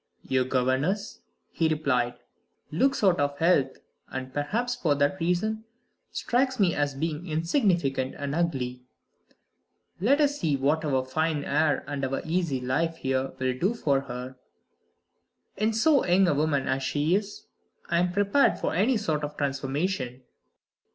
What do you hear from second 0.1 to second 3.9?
"Your governess," he replied, "looks out of health,